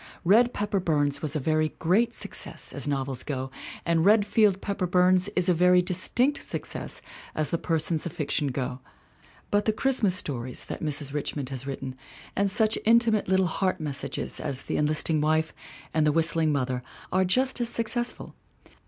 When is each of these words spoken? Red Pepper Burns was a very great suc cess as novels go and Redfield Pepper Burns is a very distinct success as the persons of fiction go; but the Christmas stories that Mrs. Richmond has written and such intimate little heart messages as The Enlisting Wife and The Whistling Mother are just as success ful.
Red 0.25 0.51
Pepper 0.51 0.79
Burns 0.79 1.21
was 1.21 1.35
a 1.35 1.39
very 1.39 1.75
great 1.77 2.11
suc 2.11 2.33
cess 2.33 2.73
as 2.73 2.87
novels 2.87 3.21
go 3.21 3.51
and 3.85 4.03
Redfield 4.03 4.59
Pepper 4.59 4.87
Burns 4.87 5.27
is 5.35 5.47
a 5.47 5.53
very 5.53 5.83
distinct 5.83 6.49
success 6.49 7.03
as 7.35 7.51
the 7.51 7.59
persons 7.59 8.07
of 8.07 8.11
fiction 8.11 8.47
go; 8.47 8.79
but 9.51 9.65
the 9.65 9.71
Christmas 9.71 10.15
stories 10.15 10.65
that 10.65 10.81
Mrs. 10.81 11.13
Richmond 11.13 11.49
has 11.49 11.67
written 11.67 11.93
and 12.35 12.49
such 12.49 12.79
intimate 12.83 13.27
little 13.27 13.45
heart 13.45 13.79
messages 13.79 14.39
as 14.39 14.63
The 14.63 14.77
Enlisting 14.77 15.21
Wife 15.21 15.53
and 15.93 16.03
The 16.07 16.11
Whistling 16.11 16.51
Mother 16.51 16.81
are 17.11 17.23
just 17.23 17.61
as 17.61 17.69
success 17.69 18.11
ful. 18.11 18.33